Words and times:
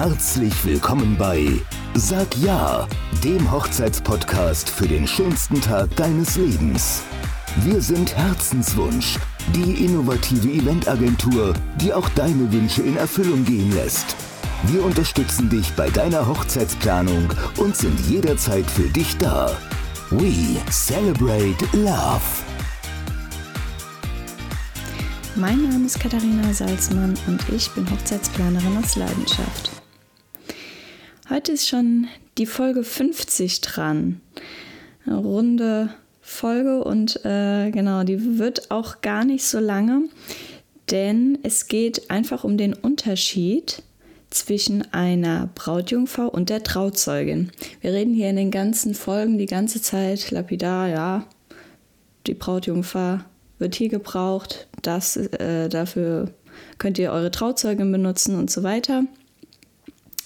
Herzlich 0.00 0.54
willkommen 0.64 1.16
bei 1.18 1.60
Sag 1.94 2.28
Ja, 2.36 2.86
dem 3.24 3.50
Hochzeitspodcast 3.50 4.70
für 4.70 4.86
den 4.86 5.08
schönsten 5.08 5.60
Tag 5.60 5.96
deines 5.96 6.36
Lebens. 6.36 7.02
Wir 7.64 7.82
sind 7.82 8.16
Herzenswunsch, 8.16 9.18
die 9.56 9.84
innovative 9.84 10.50
Eventagentur, 10.50 11.52
die 11.80 11.92
auch 11.92 12.08
deine 12.10 12.52
Wünsche 12.52 12.82
in 12.82 12.96
Erfüllung 12.96 13.44
gehen 13.44 13.72
lässt. 13.72 14.14
Wir 14.68 14.84
unterstützen 14.84 15.50
dich 15.50 15.72
bei 15.72 15.90
deiner 15.90 16.28
Hochzeitsplanung 16.28 17.34
und 17.56 17.76
sind 17.76 17.98
jederzeit 18.08 18.70
für 18.70 18.88
dich 18.90 19.16
da. 19.16 19.50
We 20.10 20.58
celebrate 20.70 21.66
love. 21.72 22.22
Mein 25.34 25.68
Name 25.68 25.86
ist 25.86 25.98
Katharina 25.98 26.52
Salzmann 26.52 27.18
und 27.26 27.48
ich 27.48 27.68
bin 27.72 27.90
Hochzeitsplanerin 27.90 28.78
aus 28.78 28.94
Leidenschaft. 28.94 29.77
Heute 31.30 31.52
ist 31.52 31.68
schon 31.68 32.08
die 32.38 32.46
Folge 32.46 32.82
50 32.82 33.60
dran. 33.60 34.22
Eine 35.04 35.16
runde 35.16 35.90
Folge 36.22 36.82
und 36.82 37.22
äh, 37.26 37.70
genau, 37.70 38.02
die 38.04 38.38
wird 38.38 38.70
auch 38.70 39.02
gar 39.02 39.26
nicht 39.26 39.44
so 39.44 39.58
lange, 39.58 40.04
denn 40.90 41.38
es 41.42 41.66
geht 41.66 42.10
einfach 42.10 42.44
um 42.44 42.56
den 42.56 42.72
Unterschied 42.72 43.82
zwischen 44.30 44.90
einer 44.94 45.50
Brautjungfer 45.54 46.32
und 46.32 46.48
der 46.48 46.62
Trauzeugin. 46.62 47.52
Wir 47.82 47.92
reden 47.92 48.14
hier 48.14 48.30
in 48.30 48.36
den 48.36 48.50
ganzen 48.50 48.94
Folgen 48.94 49.36
die 49.36 49.44
ganze 49.44 49.82
Zeit 49.82 50.30
lapidar, 50.30 50.88
ja, 50.88 51.26
die 52.26 52.34
Brautjungfer 52.34 53.26
wird 53.58 53.74
hier 53.74 53.90
gebraucht, 53.90 54.66
das, 54.80 55.18
äh, 55.18 55.68
dafür 55.68 56.32
könnt 56.78 56.98
ihr 56.98 57.12
eure 57.12 57.30
Trauzeugin 57.30 57.92
benutzen 57.92 58.34
und 58.34 58.50
so 58.50 58.62
weiter. 58.62 59.04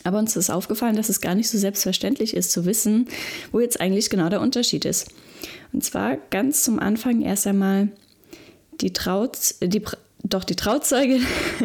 Aber 0.04 0.18
uns 0.18 0.36
ist 0.36 0.50
aufgefallen, 0.50 0.96
dass 0.96 1.08
es 1.08 1.20
gar 1.20 1.34
nicht 1.34 1.48
so 1.48 1.58
selbstverständlich 1.58 2.34
ist 2.34 2.52
zu 2.52 2.64
wissen, 2.64 3.08
wo 3.52 3.60
jetzt 3.60 3.80
eigentlich 3.80 4.10
genau 4.10 4.28
der 4.28 4.40
Unterschied 4.40 4.84
ist. 4.84 5.08
Und 5.72 5.84
zwar 5.84 6.16
ganz 6.30 6.64
zum 6.64 6.78
Anfang 6.78 7.22
erst 7.22 7.46
einmal 7.46 7.88
die 8.80 8.92
Trauz, 8.92 9.58
die, 9.62 9.82
doch 10.22 10.44
die 10.44 10.56
Trauzeugin, 10.56 11.24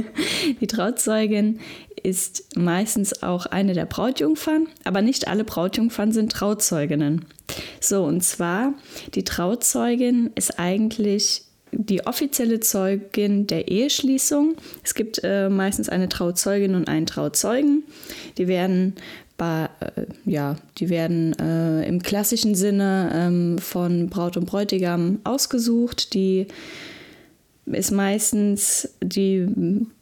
die 0.61 0.67
Trauzeugin 0.67 1.59
ist 2.03 2.55
meistens 2.55 3.23
auch 3.23 3.47
eine 3.47 3.73
der 3.73 3.85
Brautjungfern, 3.85 4.67
aber 4.83 5.01
nicht 5.01 5.27
alle 5.27 5.43
Brautjungfern 5.43 6.11
sind 6.11 6.31
Trauzeuginnen. 6.31 7.25
So, 7.79 8.03
und 8.03 8.23
zwar, 8.23 8.73
die 9.15 9.23
Trauzeugin 9.23 10.31
ist 10.35 10.59
eigentlich 10.59 11.46
die 11.71 12.05
offizielle 12.05 12.59
Zeugin 12.59 13.47
der 13.47 13.67
Eheschließung. 13.67 14.55
Es 14.83 14.93
gibt 14.93 15.21
äh, 15.23 15.49
meistens 15.49 15.89
eine 15.89 16.09
Trauzeugin 16.09 16.75
und 16.75 16.87
einen 16.87 17.05
Trauzeugen. 17.05 17.83
Die 18.37 18.47
werden 18.47 18.95
bei, 19.37 19.69
äh, 19.79 20.05
ja, 20.25 20.55
die 20.77 20.89
werden 20.89 21.37
äh, 21.39 21.87
im 21.87 22.01
klassischen 22.01 22.55
Sinne 22.55 23.11
ähm, 23.13 23.57
von 23.59 24.09
Braut 24.09 24.37
und 24.37 24.45
Bräutigam 24.45 25.19
ausgesucht. 25.23 26.13
Die 26.13 26.47
ist 27.65 27.91
meistens 27.91 28.89
die 29.01 29.47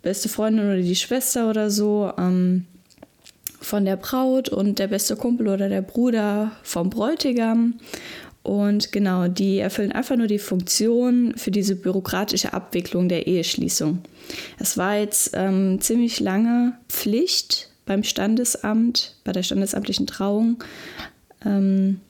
beste 0.02 0.29
Freundin 0.29 0.66
oder 0.66 0.77
die 0.77 0.95
Schwester 0.95 1.50
oder 1.50 1.69
so 1.69 2.11
ähm, 2.17 2.66
von 3.59 3.85
der 3.85 3.95
Braut 3.95 4.50
und 4.50 4.77
der 4.79 4.88
beste 4.88 5.16
Kumpel 5.16 5.47
oder 5.47 5.67
der 5.69 5.81
Bruder 5.81 6.52
vom 6.63 6.89
Bräutigam. 6.89 7.75
Und 8.45 8.91
genau, 8.91 9.27
die 9.27 9.57
erfüllen 9.57 9.91
einfach 9.91 10.17
nur 10.17 10.27
die 10.27 10.38
Funktion 10.38 11.33
für 11.35 11.49
diese 11.49 11.75
bürokratische 11.75 12.53
Abwicklung 12.53 13.09
der 13.09 13.25
Eheschließung. 13.25 14.03
Es 14.59 14.77
war 14.77 14.97
jetzt 14.97 15.31
ähm, 15.33 15.81
ziemlich 15.81 16.19
lange 16.19 16.73
Pflicht 16.88 17.71
beim 17.88 18.03
Standesamt, 18.03 19.16
bei 19.23 19.31
der 19.31 19.41
standesamtlichen 19.41 20.05
Trauung, 20.05 20.63
ähm, 21.43 22.01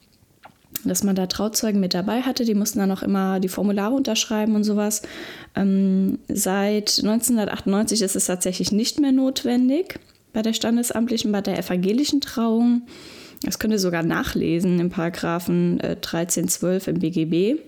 dass 0.83 1.03
man 1.03 1.16
da 1.16 1.28
Trauzeugen 1.28 1.80
mit 1.80 1.94
dabei 1.94 2.22
hatte. 2.22 2.44
Die 2.44 2.53
mussten 2.53 2.79
dann 2.79 2.91
auch 2.91 3.01
immer 3.01 3.40
die 3.40 3.47
Formulare 3.47 3.95
unterschreiben 3.95 4.56
und 4.56 4.66
sowas. 4.66 5.03
Ähm, 5.56 6.19
seit 6.28 7.00
1998 7.00 8.01
ist 8.01 8.18
es 8.18 8.25
tatsächlich 8.25 8.74
nicht 8.74 9.00
mehr 9.00 9.13
notwendig 9.13 10.01
bei 10.34 10.41
der 10.41 10.51
standesamtlichen, 10.51 11.31
bei 11.31 11.40
der 11.40 11.57
evangelischen 11.57 12.19
Trauung. 12.19 12.81
Das 13.45 13.59
könnt 13.59 13.73
ihr 13.73 13.79
sogar 13.79 14.03
nachlesen 14.03 14.79
im 14.79 14.89
Paragraphen 14.89 15.79
äh, 15.79 15.95
1312 15.95 16.88
im 16.88 17.00
BGB. 17.00 17.61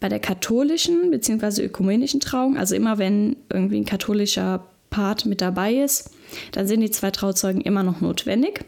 Bei 0.00 0.08
der 0.08 0.18
katholischen 0.18 1.10
bzw. 1.10 1.62
ökumenischen 1.62 2.20
Trauung, 2.20 2.56
also 2.56 2.74
immer 2.74 2.98
wenn 2.98 3.36
irgendwie 3.50 3.76
ein 3.76 3.84
katholischer 3.84 4.64
Part 4.90 5.26
mit 5.26 5.40
dabei 5.40 5.74
ist, 5.74 6.10
dann 6.52 6.66
sind 6.66 6.80
die 6.80 6.90
zwei 6.90 7.10
Trauzeugen 7.10 7.60
immer 7.60 7.82
noch 7.82 8.00
notwendig. 8.00 8.64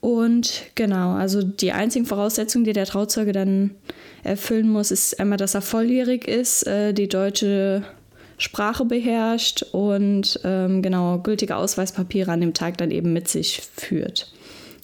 Und 0.00 0.62
genau, 0.76 1.14
also 1.14 1.42
die 1.42 1.72
einzigen 1.72 2.06
Voraussetzungen, 2.06 2.64
die 2.64 2.72
der 2.72 2.86
Trauzeuge 2.86 3.32
dann 3.32 3.72
erfüllen 4.22 4.68
muss, 4.68 4.90
ist 4.92 5.18
einmal, 5.18 5.38
dass 5.38 5.54
er 5.54 5.62
volljährig 5.62 6.28
ist, 6.28 6.66
äh, 6.66 6.92
die 6.92 7.08
deutsche 7.08 7.82
Sprache 8.38 8.84
beherrscht 8.84 9.62
und 9.72 10.40
ähm, 10.44 10.82
genau 10.82 11.18
gültige 11.18 11.56
Ausweispapiere 11.56 12.32
an 12.32 12.40
dem 12.40 12.54
Tag 12.54 12.76
dann 12.78 12.90
eben 12.90 13.12
mit 13.12 13.28
sich 13.28 13.62
führt. 13.74 14.32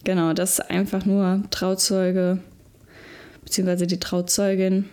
Genau, 0.05 0.33
das 0.33 0.59
ist 0.59 0.71
einfach 0.71 1.05
nur 1.05 1.43
Trauzeuge 1.51 2.39
bzw. 3.45 3.87
die 3.87 4.01
Trauzeugin. 4.01 4.89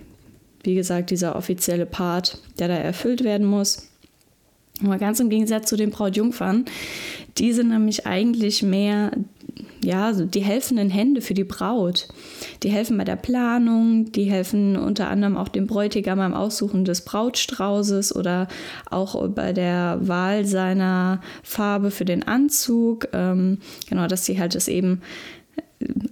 Wie 0.64 0.75
gesagt, 0.75 1.09
dieser 1.09 1.36
offizielle 1.36 1.86
Part, 1.86 2.38
der 2.59 2.68
da 2.68 2.75
erfüllt 2.75 3.24
werden 3.24 3.47
muss. 3.47 3.88
Aber 4.84 4.97
ganz 4.97 5.20
im 5.20 5.30
Gegensatz 5.30 5.70
zu 5.70 5.78
den 5.78 5.90
Brautjungfern, 5.90 6.66
die 7.38 7.53
sind 7.53 7.70
nämlich 7.70 8.06
eigentlich 8.06 8.62
mehr 8.62 9.12
ja, 9.81 10.12
die 10.12 10.41
helfenden 10.41 10.90
Hände 10.90 11.22
für 11.22 11.34
die 11.34 11.44
Braut. 11.44 12.07
Die 12.63 12.69
helfen 12.69 12.97
bei 12.97 13.06
der 13.06 13.16
Planung, 13.16 14.12
die 14.12 14.25
helfen 14.25 14.75
unter 14.75 15.09
anderem 15.09 15.38
auch 15.38 15.47
dem 15.47 15.67
Bräutigam 15.67 16.17
beim 16.17 16.34
Aussuchen 16.34 16.85
des 16.85 17.01
Brautstraußes 17.06 18.16
oder 18.16 18.47
auch 18.90 19.28
bei 19.29 19.53
der 19.53 20.00
Wahl 20.01 20.45
seiner 20.45 21.22
Farbe 21.44 21.91
für 21.91 22.06
den 22.06 22.28
Anzug. 22.28 23.07
Ähm, 23.13 23.59
genau, 23.90 24.07
dass 24.07 24.25
sie 24.25 24.40
halt 24.40 24.56
das 24.56 24.67
eben 24.67 25.01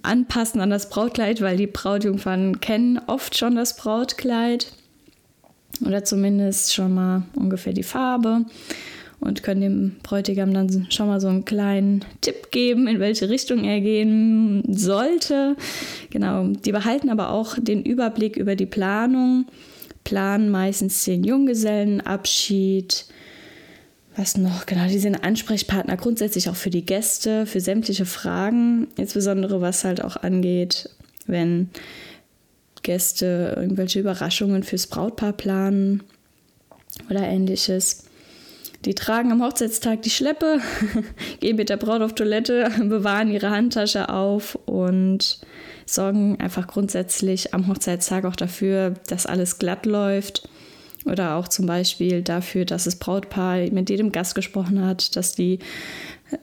anpassen 0.02 0.60
an 0.60 0.70
das 0.70 0.88
Brautkleid, 0.88 1.42
weil 1.42 1.56
die 1.56 1.66
Brautjungfern 1.66 2.60
kennen 2.60 2.98
oft 3.06 3.36
schon 3.36 3.54
das 3.54 3.76
Brautkleid 3.76 4.72
oder 5.84 6.04
zumindest 6.04 6.74
schon 6.74 6.94
mal 6.94 7.22
ungefähr 7.34 7.72
die 7.72 7.82
Farbe 7.82 8.46
und 9.20 9.42
können 9.42 9.60
dem 9.60 9.96
Bräutigam 10.02 10.54
dann 10.54 10.86
schon 10.90 11.08
mal 11.08 11.20
so 11.20 11.28
einen 11.28 11.44
kleinen 11.44 12.04
Tipp 12.20 12.50
geben, 12.50 12.86
in 12.86 13.00
welche 13.00 13.28
Richtung 13.28 13.64
er 13.64 13.80
gehen 13.80 14.62
sollte. 14.68 15.56
Genau, 16.10 16.46
die 16.46 16.72
behalten 16.72 17.10
aber 17.10 17.30
auch 17.30 17.56
den 17.58 17.82
Überblick 17.82 18.36
über 18.36 18.54
die 18.54 18.66
Planung, 18.66 19.46
planen 20.04 20.50
meistens 20.50 21.04
den 21.04 21.24
Junggesellenabschied. 21.24 23.06
Was 24.16 24.36
noch? 24.36 24.66
Genau, 24.66 24.86
die 24.88 24.98
sind 24.98 25.22
Ansprechpartner 25.22 25.96
grundsätzlich 25.96 26.48
auch 26.48 26.56
für 26.56 26.70
die 26.70 26.84
Gäste, 26.84 27.46
für 27.46 27.60
sämtliche 27.60 28.04
Fragen, 28.04 28.88
insbesondere 28.96 29.60
was 29.60 29.84
halt 29.84 30.02
auch 30.02 30.16
angeht, 30.16 30.90
wenn 31.26 31.70
Gäste 32.82 33.54
irgendwelche 33.56 34.00
Überraschungen 34.00 34.62
fürs 34.62 34.86
Brautpaar 34.86 35.32
planen 35.32 36.02
oder 37.10 37.22
ähnliches. 37.22 38.07
Die 38.88 38.94
tragen 38.94 39.32
am 39.32 39.42
Hochzeitstag 39.42 40.00
die 40.00 40.08
Schleppe, 40.08 40.62
gehen 41.40 41.56
mit 41.56 41.68
der 41.68 41.76
Braut 41.76 42.00
auf 42.00 42.14
Toilette, 42.14 42.70
bewahren 42.84 43.30
ihre 43.30 43.50
Handtasche 43.50 44.08
auf 44.08 44.58
und 44.64 45.40
sorgen 45.84 46.40
einfach 46.40 46.66
grundsätzlich 46.66 47.52
am 47.52 47.68
Hochzeitstag 47.68 48.24
auch 48.24 48.34
dafür, 48.34 48.94
dass 49.06 49.26
alles 49.26 49.58
glatt 49.58 49.84
läuft. 49.84 50.48
Oder 51.04 51.36
auch 51.36 51.48
zum 51.48 51.66
Beispiel 51.66 52.22
dafür, 52.22 52.64
dass 52.64 52.84
das 52.84 52.96
Brautpaar 52.96 53.58
mit 53.70 53.90
jedem 53.90 54.10
Gast 54.10 54.34
gesprochen 54.34 54.82
hat, 54.82 55.16
dass 55.16 55.34
die 55.34 55.58
äh, 56.30 56.38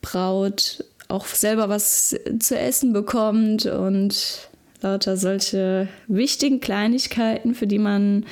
Braut 0.00 0.84
auch 1.08 1.26
selber 1.26 1.68
was 1.68 2.16
zu 2.38 2.56
essen 2.56 2.92
bekommt 2.92 3.66
und 3.66 4.48
lauter 4.80 5.16
solche 5.16 5.88
wichtigen 6.06 6.60
Kleinigkeiten, 6.60 7.56
für 7.56 7.66
die 7.66 7.80
man 7.80 8.26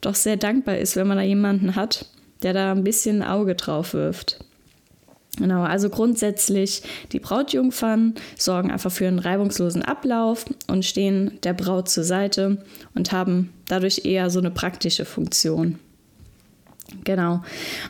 doch 0.00 0.16
sehr 0.16 0.36
dankbar 0.36 0.78
ist, 0.78 0.96
wenn 0.96 1.06
man 1.06 1.16
da 1.16 1.22
jemanden 1.22 1.76
hat 1.76 2.06
der 2.44 2.52
da 2.52 2.70
ein 2.70 2.84
bisschen 2.84 3.22
Auge 3.22 3.54
drauf 3.54 3.94
wirft. 3.94 4.38
Genau, 5.38 5.62
also 5.62 5.90
grundsätzlich, 5.90 6.82
die 7.10 7.18
Brautjungfern 7.18 8.14
sorgen 8.38 8.70
einfach 8.70 8.92
für 8.92 9.08
einen 9.08 9.18
reibungslosen 9.18 9.82
Ablauf 9.82 10.44
und 10.68 10.84
stehen 10.84 11.38
der 11.42 11.54
Braut 11.54 11.88
zur 11.88 12.04
Seite 12.04 12.62
und 12.94 13.10
haben 13.10 13.52
dadurch 13.66 14.04
eher 14.04 14.30
so 14.30 14.38
eine 14.38 14.52
praktische 14.52 15.04
Funktion. 15.04 15.80
Genau. 17.02 17.42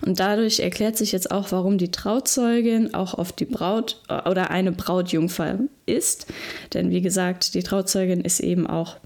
Und 0.06 0.20
dadurch 0.20 0.60
erklärt 0.60 0.96
sich 0.96 1.12
jetzt 1.12 1.30
auch, 1.30 1.52
warum 1.52 1.76
die 1.76 1.90
Trauzeugin 1.90 2.94
auch 2.94 3.12
oft 3.14 3.38
die 3.40 3.44
Braut 3.44 4.00
oder 4.08 4.50
eine 4.50 4.72
Brautjungfer 4.72 5.58
ist. 5.84 6.26
Denn 6.72 6.90
wie 6.90 7.02
gesagt, 7.02 7.54
die 7.54 7.62
Trauzeugin 7.62 8.22
ist 8.22 8.40
eben 8.40 8.66
auch 8.66 8.96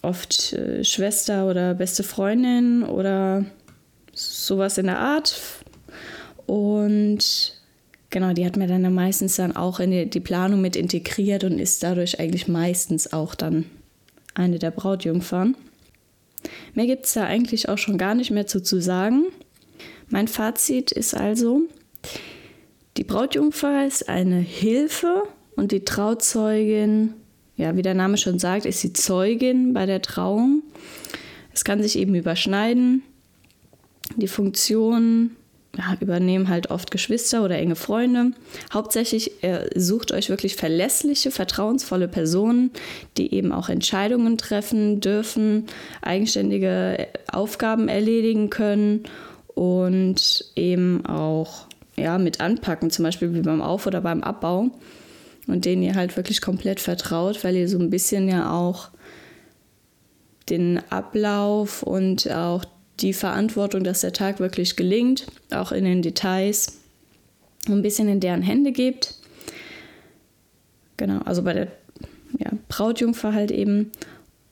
oft 0.00 0.52
äh, 0.54 0.84
Schwester 0.84 1.46
oder 1.46 1.74
beste 1.74 2.04
Freundin 2.04 2.84
oder 2.84 3.44
sowas 4.18 4.78
in 4.78 4.86
der 4.86 4.98
Art. 4.98 5.40
Und 6.46 7.60
genau, 8.10 8.32
die 8.32 8.44
hat 8.46 8.56
mir 8.56 8.66
dann 8.66 8.92
meistens 8.92 9.36
dann 9.36 9.54
auch 9.54 9.80
in 9.80 10.10
die, 10.10 10.20
Planung 10.20 10.60
mit 10.60 10.76
integriert 10.76 11.44
und 11.44 11.58
ist 11.58 11.82
dadurch 11.82 12.18
eigentlich 12.18 12.48
meistens 12.48 13.12
auch 13.12 13.34
dann 13.34 13.66
eine 14.34 14.58
der 14.58 14.70
Brautjungfern. 14.70 15.56
Mehr 16.74 16.86
gibt 16.86 17.06
es 17.06 17.14
da 17.14 17.24
eigentlich 17.24 17.68
auch 17.68 17.78
schon 17.78 17.98
gar 17.98 18.14
nicht 18.14 18.30
mehr 18.30 18.46
zu, 18.46 18.62
zu 18.62 18.80
sagen. 18.80 19.24
Mein 20.08 20.28
Fazit 20.28 20.92
ist 20.92 21.14
also, 21.14 21.62
die 22.96 23.04
Brautjungfer 23.04 23.86
ist 23.86 24.08
eine 24.08 24.38
Hilfe 24.38 25.24
und 25.56 25.72
die 25.72 25.84
Trauzeugin, 25.84 27.14
ja, 27.56 27.76
wie 27.76 27.82
der 27.82 27.94
Name 27.94 28.16
schon 28.16 28.38
sagt, 28.38 28.64
ist 28.64 28.82
die 28.82 28.92
Zeugin 28.92 29.74
bei 29.74 29.86
der 29.86 30.00
Trauung. 30.00 30.62
Es 31.52 31.64
kann 31.64 31.82
sich 31.82 31.98
eben 31.98 32.14
überschneiden. 32.14 33.02
Die 34.18 34.28
Funktion 34.28 35.30
ja, 35.76 35.96
übernehmen 36.00 36.48
halt 36.48 36.70
oft 36.70 36.90
Geschwister 36.90 37.44
oder 37.44 37.56
enge 37.56 37.76
Freunde. 37.76 38.32
Hauptsächlich 38.72 39.44
äh, 39.44 39.68
sucht 39.78 40.12
euch 40.12 40.28
wirklich 40.28 40.56
verlässliche, 40.56 41.30
vertrauensvolle 41.30 42.08
Personen, 42.08 42.72
die 43.16 43.32
eben 43.32 43.52
auch 43.52 43.68
Entscheidungen 43.68 44.38
treffen 44.38 45.00
dürfen, 45.00 45.66
eigenständige 46.02 47.06
Aufgaben 47.30 47.88
erledigen 47.88 48.50
können 48.50 49.04
und 49.54 50.46
eben 50.56 51.06
auch 51.06 51.66
ja, 51.96 52.18
mit 52.18 52.40
anpacken, 52.40 52.90
zum 52.90 53.04
Beispiel 53.04 53.34
wie 53.34 53.42
beim 53.42 53.62
Auf- 53.62 53.86
oder 53.86 54.00
beim 54.00 54.22
Abbau. 54.22 54.70
Und 55.46 55.64
denen 55.64 55.82
ihr 55.82 55.94
halt 55.94 56.16
wirklich 56.16 56.40
komplett 56.40 56.80
vertraut, 56.80 57.42
weil 57.42 57.56
ihr 57.56 57.68
so 57.68 57.78
ein 57.78 57.88
bisschen 57.88 58.28
ja 58.28 58.52
auch 58.52 58.90
den 60.50 60.80
Ablauf 60.90 61.82
und 61.82 62.30
auch 62.30 62.64
die 63.00 63.12
Verantwortung, 63.12 63.84
dass 63.84 64.00
der 64.00 64.12
Tag 64.12 64.40
wirklich 64.40 64.76
gelingt, 64.76 65.26
auch 65.50 65.72
in 65.72 65.84
den 65.84 66.02
Details, 66.02 66.78
ein 67.66 67.82
bisschen 67.82 68.08
in 68.08 68.20
deren 68.20 68.42
Hände 68.42 68.72
gebt. 68.72 69.14
Genau, 70.96 71.20
also 71.20 71.42
bei 71.42 71.52
der 71.52 71.68
ja, 72.38 72.50
Brautjungfer 72.68 73.32
halt 73.32 73.50
eben. 73.50 73.92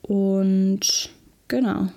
Und 0.01 1.09
genau, 1.47 1.89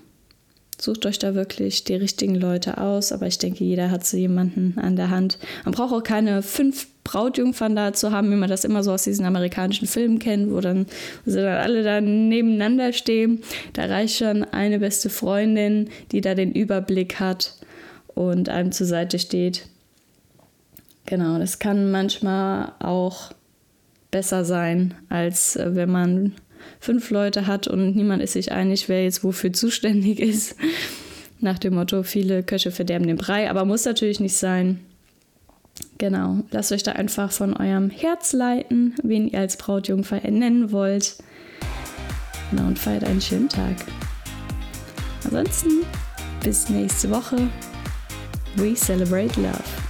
sucht 0.80 1.06
euch 1.06 1.18
da 1.18 1.34
wirklich 1.34 1.84
die 1.84 1.94
richtigen 1.94 2.34
Leute 2.34 2.78
aus. 2.78 3.12
Aber 3.12 3.26
ich 3.26 3.38
denke, 3.38 3.64
jeder 3.64 3.90
hat 3.90 4.06
so 4.06 4.16
jemanden 4.16 4.78
an 4.78 4.96
der 4.96 5.10
Hand. 5.10 5.38
Man 5.64 5.74
braucht 5.74 5.92
auch 5.92 6.02
keine 6.02 6.42
fünf 6.42 6.86
Brautjungfern 7.04 7.74
da 7.74 7.92
zu 7.92 8.12
haben, 8.12 8.30
wie 8.30 8.36
man 8.36 8.50
das 8.50 8.64
immer 8.64 8.82
so 8.82 8.92
aus 8.92 9.04
diesen 9.04 9.24
amerikanischen 9.24 9.86
Filmen 9.86 10.18
kennt, 10.18 10.50
wo 10.52 10.60
dann 10.60 10.86
wo 11.24 11.30
sie 11.30 11.42
dann 11.42 11.60
alle 11.60 11.82
da 11.82 12.00
nebeneinander 12.00 12.92
stehen. 12.92 13.42
Da 13.72 13.86
reicht 13.86 14.18
schon 14.18 14.44
eine 14.44 14.78
beste 14.78 15.10
Freundin, 15.10 15.88
die 16.12 16.20
da 16.20 16.34
den 16.34 16.52
Überblick 16.52 17.20
hat 17.20 17.56
und 18.08 18.48
einem 18.48 18.72
zur 18.72 18.86
Seite 18.86 19.18
steht. 19.18 19.66
Genau, 21.06 21.38
das 21.38 21.58
kann 21.58 21.90
manchmal 21.90 22.72
auch 22.78 23.32
besser 24.10 24.44
sein, 24.44 24.94
als 25.08 25.56
äh, 25.56 25.74
wenn 25.74 25.90
man 25.90 26.34
fünf 26.78 27.10
Leute 27.10 27.46
hat 27.46 27.68
und 27.68 27.96
niemand 27.96 28.22
ist 28.22 28.34
sich 28.34 28.52
einig, 28.52 28.88
wer 28.88 29.04
jetzt 29.04 29.24
wofür 29.24 29.52
zuständig 29.52 30.20
ist. 30.20 30.56
Nach 31.40 31.58
dem 31.58 31.74
Motto, 31.74 32.02
viele 32.02 32.42
Köche 32.42 32.70
verderben 32.70 33.06
den 33.06 33.16
Brei, 33.16 33.48
aber 33.48 33.64
muss 33.64 33.84
natürlich 33.84 34.20
nicht 34.20 34.36
sein. 34.36 34.80
Genau, 35.98 36.38
lasst 36.50 36.72
euch 36.72 36.82
da 36.82 36.92
einfach 36.92 37.32
von 37.32 37.56
eurem 37.56 37.90
Herz 37.90 38.32
leiten, 38.32 38.94
wen 39.02 39.28
ihr 39.28 39.40
als 39.40 39.56
Brautjungfer 39.56 40.22
ernennen 40.22 40.72
wollt. 40.72 41.16
Genau, 42.50 42.66
und 42.66 42.78
feiert 42.78 43.04
einen 43.04 43.20
schönen 43.20 43.48
Tag. 43.48 43.76
Ansonsten, 45.24 45.84
bis 46.42 46.68
nächste 46.68 47.10
Woche. 47.10 47.36
We 48.56 48.74
celebrate 48.74 49.40
love. 49.40 49.89